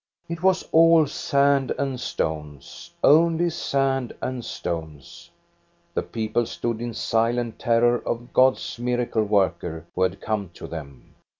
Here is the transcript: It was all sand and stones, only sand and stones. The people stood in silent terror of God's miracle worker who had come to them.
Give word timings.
It 0.27 0.41
was 0.41 0.67
all 0.71 1.05
sand 1.05 1.73
and 1.77 1.99
stones, 1.99 2.89
only 3.03 3.51
sand 3.51 4.13
and 4.19 4.43
stones. 4.43 5.29
The 5.93 6.01
people 6.01 6.47
stood 6.47 6.81
in 6.81 6.95
silent 6.95 7.59
terror 7.59 7.99
of 8.03 8.33
God's 8.33 8.79
miracle 8.79 9.23
worker 9.25 9.85
who 9.93 10.01
had 10.01 10.19
come 10.19 10.49
to 10.55 10.65
them. 10.65 11.13